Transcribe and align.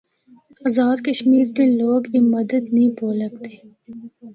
آزاد 0.65 0.97
کشمیر 1.07 1.45
دے 1.55 1.63
لوگ 1.79 2.01
اے 2.13 2.19
مدد 2.35 2.63
نیں 2.75 2.91
بھُل 2.95 3.17
ہکدے۔ 3.25 3.53